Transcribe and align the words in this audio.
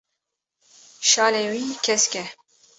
şalê 1.11 1.43
wî 1.53 1.63
kesk 1.85 2.13
e. 2.23 2.23